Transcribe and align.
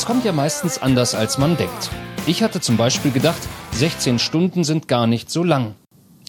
Es 0.00 0.06
kommt 0.06 0.24
ja 0.24 0.32
meistens 0.32 0.78
anders, 0.78 1.14
als 1.14 1.36
man 1.36 1.58
denkt. 1.58 1.90
Ich 2.26 2.42
hatte 2.42 2.62
zum 2.62 2.78
Beispiel 2.78 3.10
gedacht, 3.10 3.42
16 3.72 4.18
Stunden 4.18 4.64
sind 4.64 4.88
gar 4.88 5.06
nicht 5.06 5.30
so 5.30 5.44
lang. 5.44 5.74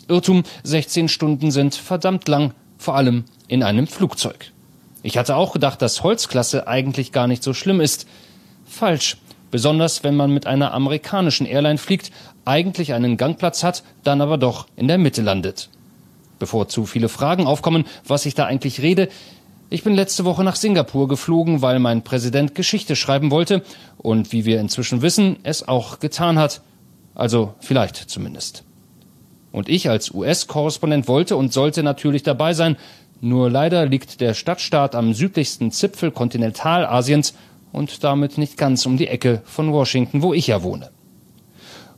Irrtum, 0.10 0.44
16 0.64 1.08
Stunden 1.08 1.52
sind 1.52 1.76
verdammt 1.76 2.28
lang, 2.28 2.54
vor 2.78 2.98
allem 2.98 3.24
in 3.48 3.64
einem 3.64 3.88
Flugzeug. 3.88 4.52
Ich 5.04 5.18
hatte 5.18 5.38
auch 5.38 5.54
gedacht, 5.54 5.82
dass 5.82 6.04
Holzklasse 6.04 6.68
eigentlich 6.68 7.14
gar 7.14 7.28
nicht 7.28 7.44
so 7.44 7.54
schlimm 7.54 7.80
ist. 7.80 8.08
Falsch. 8.66 9.16
Besonders 9.52 10.04
wenn 10.04 10.18
man 10.18 10.34
mit 10.34 10.48
einer 10.48 10.74
amerikanischen 10.74 11.46
Airline 11.46 11.78
fliegt, 11.78 12.12
eigentlich 12.44 12.92
einen 12.92 13.16
Gangplatz 13.16 13.64
hat, 13.64 13.84
dann 14.04 14.20
aber 14.20 14.38
doch 14.38 14.68
in 14.76 14.90
der 14.90 14.98
Mitte 14.98 15.22
landet. 15.22 15.70
Bevor 16.40 16.68
zu 16.68 16.86
viele 16.86 17.08
Fragen 17.08 17.48
aufkommen, 17.48 17.86
was 18.06 18.26
ich 18.26 18.36
da 18.36 18.48
eigentlich 18.48 18.82
rede, 18.82 19.08
ich 19.72 19.84
bin 19.84 19.96
letzte 19.96 20.26
Woche 20.26 20.44
nach 20.44 20.58
Singapur 20.58 21.08
geflogen, 21.08 21.62
weil 21.62 21.80
mein 21.80 22.04
Präsident 22.04 22.56
Geschichte 22.56 22.98
schreiben 22.98 23.32
wollte 23.32 23.64
und 23.98 24.34
wie 24.34 24.44
wir 24.44 24.60
inzwischen 24.60 25.02
wissen, 25.02 25.38
es 25.44 25.66
auch 25.66 26.00
getan 26.00 26.38
hat. 26.38 26.62
Also 27.16 27.54
vielleicht 27.62 27.96
zumindest. 27.96 28.66
Und 29.54 29.70
ich 29.70 29.90
als 29.90 30.14
US-Korrespondent 30.14 31.08
wollte 31.08 31.38
und 31.38 31.54
sollte 31.54 31.84
natürlich 31.84 32.22
dabei 32.22 32.54
sein, 32.54 32.76
nur 33.22 33.50
leider 33.50 33.86
liegt 33.86 34.20
der 34.20 34.34
Stadtstaat 34.34 34.94
am 34.94 35.14
südlichsten 35.14 35.72
Zipfel 35.72 36.12
Kontinentalasiens 36.12 37.34
und 37.72 38.04
damit 38.04 38.38
nicht 38.38 38.58
ganz 38.58 38.86
um 38.86 38.98
die 38.98 39.08
Ecke 39.08 39.42
von 39.46 39.72
Washington, 39.72 40.22
wo 40.22 40.34
ich 40.34 40.48
ja 40.48 40.64
wohne. 40.64 40.90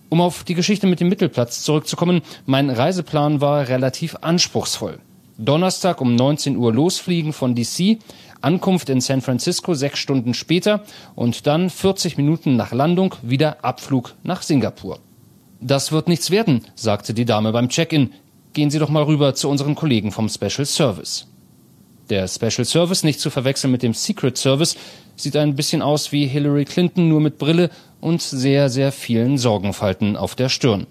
Um 0.10 0.22
auf 0.22 0.44
die 0.44 0.54
Geschichte 0.54 0.86
mit 0.86 1.00
dem 1.00 1.10
Mittelplatz 1.10 1.64
zurückzukommen, 1.64 2.22
mein 2.46 2.70
Reiseplan 2.70 3.42
war 3.42 3.68
relativ 3.68 4.16
anspruchsvoll. 4.22 5.00
Donnerstag 5.38 6.02
um 6.02 6.16
19 6.16 6.58
Uhr 6.58 6.74
losfliegen 6.74 7.34
von 7.34 7.56
DC, 7.56 8.00
Ankunft 8.42 8.90
in 8.90 9.02
San 9.02 9.22
Francisco 9.22 9.74
sechs 9.74 10.00
Stunden 10.00 10.34
später 10.34 10.84
und 11.16 11.48
dann 11.48 11.70
40 11.70 12.18
Minuten 12.18 12.56
nach 12.56 12.74
Landung 12.74 13.16
wieder 13.22 13.64
Abflug 13.64 14.16
nach 14.24 14.42
Singapur. 14.42 15.00
Das 15.62 15.92
wird 15.92 16.08
nichts 16.08 16.30
werden, 16.30 16.66
sagte 16.76 17.14
die 17.14 17.26
Dame 17.26 17.52
beim 17.52 17.70
Check-in. 17.70 18.12
Gehen 18.52 18.70
Sie 18.70 18.80
doch 18.80 18.90
mal 18.90 19.04
rüber 19.04 19.34
zu 19.34 19.50
unseren 19.50 19.76
Kollegen 19.76 20.12
vom 20.12 20.30
Special 20.30 20.66
Service. 20.66 21.26
Der 22.10 22.28
Special 22.28 22.66
Service, 22.66 23.04
nicht 23.04 23.20
zu 23.22 23.30
verwechseln 23.30 23.72
mit 23.72 23.82
dem 23.82 23.94
Secret 23.94 24.38
Service, 24.38 24.76
sieht 25.16 25.38
ein 25.38 25.56
bisschen 25.56 25.82
aus 25.82 26.12
wie 26.12 26.28
Hillary 26.28 26.66
Clinton, 26.66 27.08
nur 27.08 27.22
mit 27.22 27.38
Brille 27.38 27.70
und 28.02 28.22
sehr, 28.22 28.70
sehr 28.70 28.92
vielen 28.92 29.38
Sorgenfalten 29.38 30.18
auf 30.18 30.36
der 30.36 30.50
Stirn. 30.50 30.86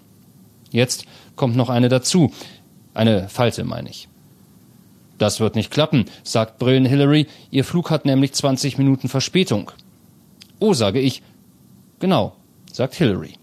Jetzt 0.71 1.05
kommt 1.35 1.55
noch 1.55 1.69
eine 1.69 1.87
dazu. 1.87 2.33
Eine 2.95 3.29
Falte, 3.29 3.63
meine 3.63 3.89
ich. 3.89 4.07
Das 5.23 5.39
wird 5.39 5.55
nicht 5.55 5.71
klappen, 5.71 6.03
sagt 6.23 6.59
Brillen 6.59 6.83
Hillary. 6.83 7.27
Ihr 7.49 7.63
Flug 7.63 7.91
hat 7.91 8.03
nämlich 8.03 8.33
20 8.33 8.77
Minuten 8.77 9.07
Verspätung. 9.07 9.71
Oh, 10.59 10.73
sage 10.73 10.99
ich. 10.99 11.23
Genau, 11.99 12.33
sagt 12.73 12.95
Hillary. 12.95 13.35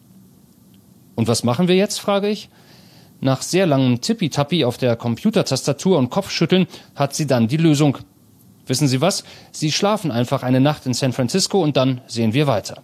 Und 1.15 1.27
was 1.27 1.43
machen 1.43 1.69
wir 1.69 1.77
jetzt, 1.77 1.99
frage 1.99 2.29
ich. 2.29 2.51
Nach 3.23 3.41
sehr 3.41 3.67
langem 3.67 4.03
Tippitappi 4.03 4.67
auf 4.67 4.77
der 4.77 4.95
Computertastatur 4.95 5.97
und 5.97 6.11
Kopfschütteln 6.11 6.67
hat 6.95 7.15
sie 7.15 7.27
dann 7.27 7.49
die 7.49 7.57
Lösung. 7.57 7.97
Wissen 8.67 8.87
Sie 8.87 9.01
was? 9.01 9.25
Sie 9.51 9.73
schlafen 9.73 10.11
einfach 10.11 10.43
eine 10.43 10.61
Nacht 10.61 10.85
in 10.85 10.93
San 10.93 11.15
Francisco 11.15 11.63
und 11.63 11.79
dann 11.79 12.03
sehen 12.07 12.35
wir 12.35 12.47
weiter. 12.47 12.83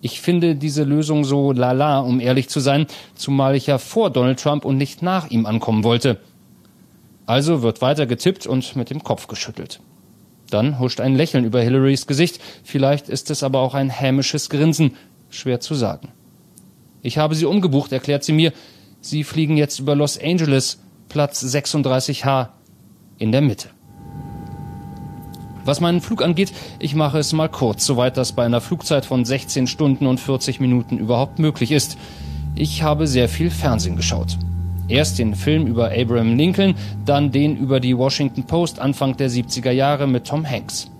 Ich 0.00 0.20
finde 0.20 0.56
diese 0.56 0.82
Lösung 0.82 1.24
so 1.24 1.52
lala, 1.52 2.00
um 2.00 2.18
ehrlich 2.18 2.48
zu 2.48 2.58
sein, 2.58 2.88
zumal 3.14 3.54
ich 3.54 3.68
ja 3.68 3.78
vor 3.78 4.10
Donald 4.10 4.40
Trump 4.40 4.64
und 4.64 4.76
nicht 4.76 5.02
nach 5.02 5.30
ihm 5.30 5.46
ankommen 5.46 5.84
wollte. 5.84 6.18
Also 7.30 7.62
wird 7.62 7.80
weiter 7.80 8.06
getippt 8.06 8.48
und 8.48 8.74
mit 8.74 8.90
dem 8.90 9.04
Kopf 9.04 9.28
geschüttelt. 9.28 9.78
Dann 10.50 10.80
huscht 10.80 11.00
ein 11.00 11.14
Lächeln 11.14 11.44
über 11.44 11.60
Hillarys 11.60 12.08
Gesicht, 12.08 12.40
vielleicht 12.64 13.08
ist 13.08 13.30
es 13.30 13.44
aber 13.44 13.60
auch 13.60 13.74
ein 13.74 13.88
hämisches 13.88 14.50
Grinsen, 14.50 14.96
schwer 15.28 15.60
zu 15.60 15.76
sagen. 15.76 16.08
Ich 17.02 17.18
habe 17.18 17.36
sie 17.36 17.44
umgebucht, 17.44 17.92
erklärt 17.92 18.24
sie 18.24 18.32
mir. 18.32 18.52
Sie 19.00 19.22
fliegen 19.22 19.56
jetzt 19.56 19.78
über 19.78 19.94
Los 19.94 20.18
Angeles, 20.20 20.80
Platz 21.08 21.44
36H, 21.44 22.48
in 23.18 23.30
der 23.30 23.42
Mitte. 23.42 23.68
Was 25.64 25.80
meinen 25.80 26.00
Flug 26.00 26.24
angeht, 26.24 26.52
ich 26.80 26.96
mache 26.96 27.20
es 27.20 27.32
mal 27.32 27.48
kurz, 27.48 27.86
soweit 27.86 28.16
das 28.16 28.32
bei 28.32 28.44
einer 28.44 28.60
Flugzeit 28.60 29.06
von 29.06 29.24
16 29.24 29.68
Stunden 29.68 30.08
und 30.08 30.18
40 30.18 30.58
Minuten 30.58 30.98
überhaupt 30.98 31.38
möglich 31.38 31.70
ist. 31.70 31.96
Ich 32.56 32.82
habe 32.82 33.06
sehr 33.06 33.28
viel 33.28 33.50
Fernsehen 33.52 33.94
geschaut. 33.94 34.36
Erst 34.90 35.20
den 35.20 35.36
Film 35.36 35.68
über 35.68 35.92
Abraham 35.92 36.36
Lincoln, 36.36 36.74
dann 37.04 37.30
den 37.30 37.56
über 37.56 37.78
die 37.78 37.96
Washington 37.96 38.42
Post 38.42 38.80
Anfang 38.80 39.16
der 39.16 39.30
70er 39.30 39.70
Jahre 39.70 40.08
mit 40.08 40.26
Tom 40.26 40.44
Hanks. 40.44 40.90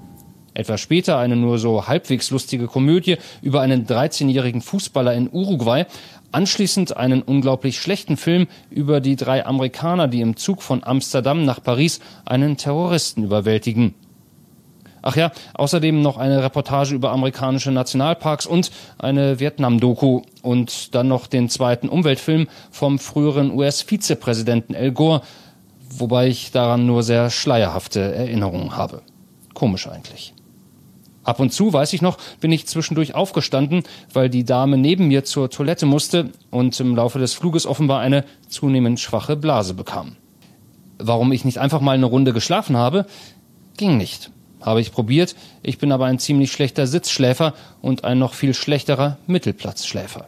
Etwas 0.55 0.81
später 0.81 1.19
eine 1.19 1.35
nur 1.35 1.59
so 1.59 1.89
halbwegs 1.89 2.31
lustige 2.31 2.69
Komödie 2.69 3.17
über 3.43 3.63
einen 3.63 3.87
13-jährigen 3.89 4.61
Fußballer 4.61 5.13
in 5.15 5.29
Uruguay, 5.29 5.87
anschließend 6.31 6.97
einen 6.97 7.21
unglaublich 7.21 7.81
schlechten 7.81 8.17
Film 8.17 8.47
über 8.71 9.01
die 9.01 9.17
drei 9.17 9.45
Amerikaner, 9.45 10.07
die 10.07 10.21
im 10.21 10.37
Zug 10.37 10.63
von 10.63 10.85
Amsterdam 10.85 11.45
nach 11.45 11.61
Paris 11.61 11.99
einen 12.25 12.57
Terroristen 12.57 13.25
überwältigen. 13.25 13.97
Ach 15.03 15.17
ja, 15.17 15.33
außerdem 15.55 16.01
noch 16.01 16.17
eine 16.17 16.45
Reportage 16.45 16.95
über 16.95 17.11
amerikanische 17.11 17.73
Nationalparks 17.73 18.47
und 18.47 18.71
eine 18.99 19.41
Vietnam-Doku 19.41 20.23
und 20.43 20.95
dann 20.95 21.09
noch 21.09 21.27
den 21.27 21.49
zweiten 21.49 21.89
Umweltfilm 21.89 22.49
vom 22.71 22.99
früheren 22.99 23.53
US-Vizepräsidenten 23.53 24.75
Al 24.75 24.93
Gore, 24.93 25.23
wobei 25.91 26.29
ich 26.29 26.51
daran 26.53 26.87
nur 26.87 27.03
sehr 27.03 27.31
schleierhafte 27.31 28.01
Erinnerungen 28.01 28.77
habe. 28.77 29.03
Komisch 29.55 29.87
eigentlich. 29.89 30.35
Ab 31.23 31.39
und 31.39 31.53
zu, 31.53 31.73
weiß 31.73 31.93
ich 31.93 32.01
noch, 32.01 32.17
bin 32.41 32.51
ich 32.51 32.67
zwischendurch 32.67 33.15
aufgestanden, 33.15 33.83
weil 34.13 34.31
die 34.31 34.45
Dame 34.45 34.79
neben 34.79 35.09
mir 35.09 35.25
zur 35.25 35.51
Toilette 35.51 35.85
musste 35.85 36.31
und 36.51 36.79
im 36.81 36.97
Laufe 36.97 37.19
des 37.19 37.35
Fluges 37.35 37.67
offenbar 37.67 38.01
eine 38.01 38.25
zunehmend 38.49 39.01
schwache 39.01 39.37
Blase 39.37 39.75
bekam. 39.75 40.17
Warum 40.99 41.33
ich 41.33 41.45
nicht 41.45 41.59
einfach 41.59 41.81
mal 41.81 41.93
eine 41.93 42.07
Runde 42.07 42.33
geschlafen 42.33 42.77
habe, 42.77 43.07
ging 43.77 43.97
nicht. 43.97 44.31
Habe 44.61 44.81
ich 44.81 44.93
probiert, 44.93 45.37
ich 45.63 45.79
bin 45.79 45.93
aber 45.93 46.07
ein 46.07 46.19
ziemlich 46.19 46.53
schlechter 46.53 46.87
Sitzschläfer 46.87 47.55
und 47.81 48.05
ein 48.05 48.19
noch 48.19 48.35
viel 48.35 48.55
schlechterer 48.55 49.19
Mittelplatzschläfer. 49.27 50.27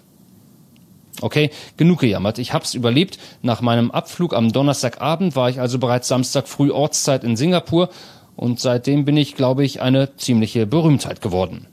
Okay, 1.20 1.50
genug 1.76 2.00
gejammert. 2.00 2.38
Ich 2.38 2.52
hab's 2.52 2.74
überlebt. 2.74 3.18
Nach 3.42 3.60
meinem 3.60 3.90
Abflug 3.90 4.34
am 4.34 4.52
Donnerstagabend 4.52 5.36
war 5.36 5.50
ich 5.50 5.60
also 5.60 5.78
bereits 5.78 6.08
Samstag 6.08 6.48
früh 6.48 6.70
Ortszeit 6.70 7.22
in 7.22 7.36
Singapur 7.36 7.90
und 8.34 8.58
seitdem 8.58 9.04
bin 9.04 9.16
ich, 9.16 9.34
glaube 9.34 9.64
ich, 9.64 9.82
eine 9.82 10.16
ziemliche 10.16 10.66
Berühmtheit 10.66 11.20
geworden. 11.20 11.66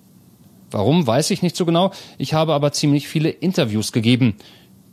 Warum, 0.71 1.07
weiß 1.07 1.31
ich 1.31 1.41
nicht 1.41 1.55
so 1.55 1.65
genau. 1.65 1.91
Ich 2.17 2.33
habe 2.33 2.53
aber 2.53 2.71
ziemlich 2.71 3.07
viele 3.07 3.29
Interviews 3.29 3.91
gegeben. 3.91 4.35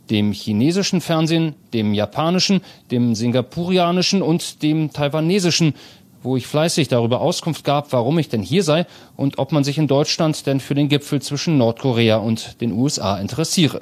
Dem 0.09 0.31
chinesischen 0.31 1.01
Fernsehen, 1.01 1.53
dem 1.73 1.93
japanischen, 1.93 2.61
dem 2.89 3.13
singapurianischen 3.13 4.21
und 4.21 4.63
dem 4.63 4.91
taiwanesischen, 4.91 5.75
wo 6.23 6.37
ich 6.37 6.47
fleißig 6.47 6.87
darüber 6.87 7.21
Auskunft 7.21 7.63
gab, 7.63 7.93
warum 7.93 8.19
ich 8.19 8.29
denn 8.29 8.41
hier 8.41 8.63
sei 8.63 8.85
und 9.15 9.37
ob 9.39 9.51
man 9.51 9.63
sich 9.63 9.77
in 9.77 9.87
Deutschland 9.87 10.45
denn 10.45 10.59
für 10.59 10.75
den 10.75 10.89
Gipfel 10.89 11.21
zwischen 11.21 11.57
Nordkorea 11.57 12.17
und 12.17 12.61
den 12.61 12.71
USA 12.71 13.17
interessiere. 13.17 13.81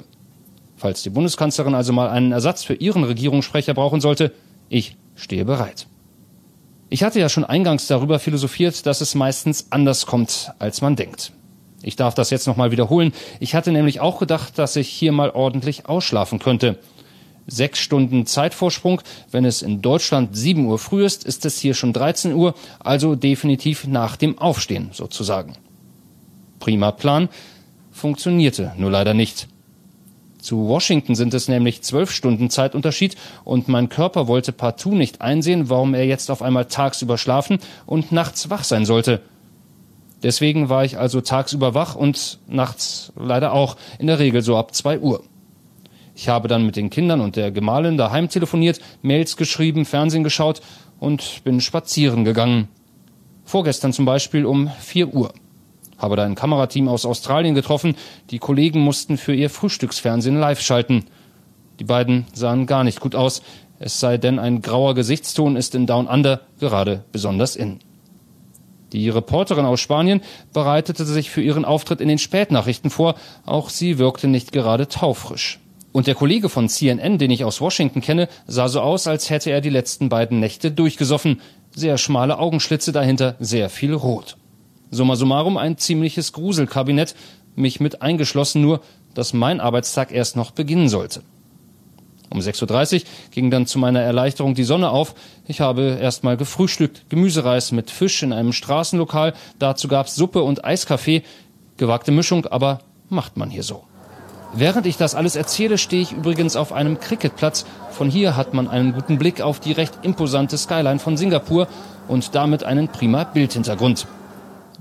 Falls 0.76 1.02
die 1.02 1.10
Bundeskanzlerin 1.10 1.74
also 1.74 1.92
mal 1.92 2.08
einen 2.08 2.32
Ersatz 2.32 2.62
für 2.62 2.74
ihren 2.74 3.04
Regierungssprecher 3.04 3.74
brauchen 3.74 4.00
sollte, 4.00 4.32
ich 4.68 4.96
stehe 5.14 5.44
bereit. 5.44 5.86
Ich 6.88 7.02
hatte 7.02 7.18
ja 7.18 7.28
schon 7.28 7.44
eingangs 7.44 7.86
darüber 7.86 8.18
philosophiert, 8.18 8.86
dass 8.86 9.00
es 9.00 9.14
meistens 9.14 9.68
anders 9.70 10.06
kommt, 10.06 10.52
als 10.58 10.82
man 10.82 10.94
denkt. 10.94 11.32
Ich 11.82 11.96
darf 11.96 12.14
das 12.14 12.30
jetzt 12.30 12.46
nochmal 12.46 12.70
wiederholen. 12.70 13.12
Ich 13.40 13.54
hatte 13.54 13.72
nämlich 13.72 14.00
auch 14.00 14.18
gedacht, 14.18 14.58
dass 14.58 14.76
ich 14.76 14.88
hier 14.88 15.12
mal 15.12 15.30
ordentlich 15.30 15.88
ausschlafen 15.88 16.38
könnte. 16.38 16.78
Sechs 17.46 17.78
Stunden 17.78 18.26
Zeitvorsprung. 18.26 19.00
Wenn 19.30 19.44
es 19.44 19.62
in 19.62 19.82
Deutschland 19.82 20.36
7 20.36 20.66
Uhr 20.66 20.78
früh 20.78 21.04
ist, 21.04 21.24
ist 21.24 21.44
es 21.44 21.58
hier 21.58 21.74
schon 21.74 21.92
13 21.92 22.34
Uhr, 22.34 22.54
also 22.80 23.14
definitiv 23.14 23.86
nach 23.86 24.16
dem 24.16 24.38
Aufstehen 24.38 24.90
sozusagen. 24.92 25.56
Prima 26.58 26.90
Plan, 26.90 27.28
funktionierte 27.92 28.72
nur 28.76 28.90
leider 28.90 29.14
nicht. 29.14 29.48
Zu 30.40 30.68
Washington 30.68 31.16
sind 31.16 31.34
es 31.34 31.48
nämlich 31.48 31.82
zwölf 31.82 32.12
Stunden 32.12 32.50
Zeitunterschied 32.50 33.16
und 33.42 33.68
mein 33.68 33.88
Körper 33.88 34.28
wollte 34.28 34.52
partout 34.52 34.94
nicht 34.94 35.20
einsehen, 35.20 35.70
warum 35.70 35.94
er 35.94 36.06
jetzt 36.06 36.30
auf 36.30 36.40
einmal 36.40 36.66
tagsüber 36.66 37.18
schlafen 37.18 37.58
und 37.84 38.12
nachts 38.12 38.48
wach 38.50 38.62
sein 38.62 38.84
sollte. 38.84 39.22
Deswegen 40.22 40.68
war 40.68 40.84
ich 40.84 40.98
also 40.98 41.20
tagsüber 41.20 41.74
wach 41.74 41.94
und 41.96 42.38
nachts 42.46 43.12
leider 43.16 43.52
auch, 43.52 43.76
in 43.98 44.06
der 44.06 44.18
Regel 44.18 44.42
so 44.42 44.56
ab 44.56 44.74
zwei 44.74 44.98
Uhr. 45.00 45.24
Ich 46.18 46.30
habe 46.30 46.48
dann 46.48 46.64
mit 46.64 46.76
den 46.76 46.88
Kindern 46.88 47.20
und 47.20 47.36
der 47.36 47.50
Gemahlin 47.50 47.98
daheim 47.98 48.30
telefoniert, 48.30 48.80
Mails 49.02 49.36
geschrieben, 49.36 49.84
Fernsehen 49.84 50.24
geschaut 50.24 50.62
und 50.98 51.44
bin 51.44 51.60
spazieren 51.60 52.24
gegangen. 52.24 52.68
Vorgestern 53.44 53.92
zum 53.92 54.06
Beispiel 54.06 54.46
um 54.46 54.70
vier 54.80 55.12
Uhr. 55.12 55.34
Habe 55.98 56.16
da 56.16 56.24
ein 56.24 56.34
Kamerateam 56.34 56.88
aus 56.88 57.04
Australien 57.04 57.54
getroffen. 57.54 57.96
Die 58.30 58.38
Kollegen 58.38 58.80
mussten 58.80 59.18
für 59.18 59.34
ihr 59.34 59.50
Frühstücksfernsehen 59.50 60.40
live 60.40 60.62
schalten. 60.62 61.04
Die 61.80 61.84
beiden 61.84 62.24
sahen 62.32 62.64
gar 62.64 62.82
nicht 62.82 63.00
gut 63.00 63.14
aus. 63.14 63.42
Es 63.78 64.00
sei 64.00 64.16
denn, 64.16 64.38
ein 64.38 64.62
grauer 64.62 64.94
Gesichtston 64.94 65.54
ist 65.54 65.74
in 65.74 65.86
Down 65.86 66.06
Under 66.06 66.40
gerade 66.58 67.04
besonders 67.12 67.56
in. 67.56 67.80
Die 68.94 69.10
Reporterin 69.10 69.66
aus 69.66 69.80
Spanien 69.80 70.22
bereitete 70.54 71.04
sich 71.04 71.28
für 71.28 71.42
ihren 71.42 71.66
Auftritt 71.66 72.00
in 72.00 72.08
den 72.08 72.18
Spätnachrichten 72.18 72.88
vor. 72.88 73.16
Auch 73.44 73.68
sie 73.68 73.98
wirkte 73.98 74.28
nicht 74.28 74.52
gerade 74.52 74.88
taufrisch. 74.88 75.60
Und 75.96 76.06
der 76.06 76.14
Kollege 76.14 76.50
von 76.50 76.68
CNN, 76.68 77.16
den 77.16 77.30
ich 77.30 77.42
aus 77.42 77.62
Washington 77.62 78.02
kenne, 78.02 78.28
sah 78.46 78.68
so 78.68 78.82
aus, 78.82 79.06
als 79.06 79.30
hätte 79.30 79.50
er 79.50 79.62
die 79.62 79.70
letzten 79.70 80.10
beiden 80.10 80.40
Nächte 80.40 80.70
durchgesoffen. 80.70 81.40
Sehr 81.74 81.96
schmale 81.96 82.38
Augenschlitze 82.38 82.92
dahinter, 82.92 83.34
sehr 83.40 83.70
viel 83.70 83.94
Rot. 83.94 84.36
Summa 84.90 85.16
summarum 85.16 85.56
ein 85.56 85.78
ziemliches 85.78 86.34
Gruselkabinett, 86.34 87.14
mich 87.54 87.80
mit 87.80 88.02
eingeschlossen 88.02 88.60
nur, 88.60 88.82
dass 89.14 89.32
mein 89.32 89.58
Arbeitstag 89.58 90.12
erst 90.12 90.36
noch 90.36 90.50
beginnen 90.50 90.90
sollte. 90.90 91.22
Um 92.28 92.40
6.30 92.40 92.96
Uhr 92.96 93.00
ging 93.30 93.50
dann 93.50 93.66
zu 93.66 93.78
meiner 93.78 94.02
Erleichterung 94.02 94.54
die 94.54 94.64
Sonne 94.64 94.90
auf. 94.90 95.14
Ich 95.46 95.62
habe 95.62 95.96
erstmal 95.98 96.36
gefrühstückt, 96.36 97.08
Gemüsereis 97.08 97.72
mit 97.72 97.90
Fisch 97.90 98.22
in 98.22 98.34
einem 98.34 98.52
Straßenlokal. 98.52 99.32
Dazu 99.58 99.88
gab's 99.88 100.14
Suppe 100.14 100.42
und 100.42 100.62
Eiskaffee. 100.62 101.22
Gewagte 101.78 102.12
Mischung, 102.12 102.44
aber 102.44 102.80
macht 103.08 103.38
man 103.38 103.48
hier 103.48 103.62
so. 103.62 103.84
Während 104.54 104.86
ich 104.86 104.96
das 104.96 105.14
alles 105.14 105.36
erzähle, 105.36 105.76
stehe 105.76 106.02
ich 106.02 106.12
übrigens 106.12 106.56
auf 106.56 106.72
einem 106.72 106.98
Cricketplatz. 106.98 107.66
Von 107.90 108.08
hier 108.08 108.36
hat 108.36 108.54
man 108.54 108.68
einen 108.68 108.92
guten 108.92 109.18
Blick 109.18 109.40
auf 109.40 109.60
die 109.60 109.72
recht 109.72 109.92
imposante 110.02 110.56
Skyline 110.56 110.98
von 110.98 111.16
Singapur 111.16 111.68
und 112.08 112.34
damit 112.34 112.64
einen 112.64 112.88
prima 112.88 113.24
Bildhintergrund. 113.24 114.06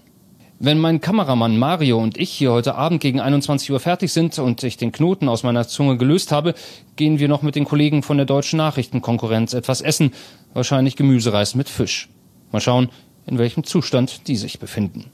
Wenn 0.59 0.79
mein 0.79 1.03
Kameramann 1.03 1.59
Mario 1.59 1.99
und 1.99 2.17
ich 2.17 2.31
hier 2.31 2.51
heute 2.51 2.77
Abend 2.77 3.03
gegen 3.03 3.21
21 3.21 3.71
Uhr 3.71 3.79
fertig 3.79 4.11
sind 4.11 4.39
und 4.39 4.63
ich 4.63 4.79
den 4.79 4.91
Knoten 4.91 5.29
aus 5.29 5.43
meiner 5.43 5.69
Zunge 5.69 5.99
gelöst 5.99 6.33
habe, 6.33 6.55
gehen 6.97 7.19
wir 7.19 7.29
noch 7.29 7.43
mit 7.43 7.57
den 7.57 7.67
Kollegen 7.67 8.03
von 8.03 8.17
der 8.17 8.25
deutschen 8.25 8.57
Nachrichtenkonkurrenz 8.57 9.53
etwas 9.53 9.83
essen, 9.83 10.15
wahrscheinlich 10.55 10.97
Gemüsereis 10.97 11.57
mit 11.57 11.69
Fisch. 11.69 12.09
Mal 12.53 12.63
schauen, 12.63 12.89
in 13.27 13.37
welchem 13.37 13.65
Zustand 13.65 14.29
die 14.29 14.37
sich 14.37 14.59
befinden. 14.59 15.11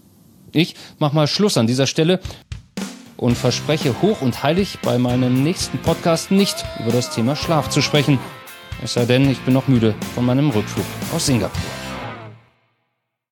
Ich 0.52 0.76
mach 1.00 1.12
mal 1.12 1.26
Schluss 1.26 1.56
an 1.56 1.66
dieser 1.66 1.88
Stelle 1.88 2.20
und 3.16 3.36
verspreche 3.36 4.00
hoch 4.00 4.22
und 4.22 4.44
heilig 4.44 4.78
bei 4.80 4.96
meinem 4.98 5.42
nächsten 5.42 5.78
Podcast 5.78 6.30
nicht 6.30 6.64
über 6.78 6.92
das 6.92 7.10
Thema 7.10 7.34
Schlaf 7.34 7.68
zu 7.68 7.82
sprechen. 7.82 8.20
Es 8.80 8.92
sei 8.92 9.06
denn, 9.06 9.28
ich 9.28 9.40
bin 9.40 9.54
noch 9.54 9.66
müde 9.66 9.96
von 10.14 10.24
meinem 10.24 10.50
Rückflug 10.50 10.86
aus 11.12 11.26
Singapur. 11.26 11.81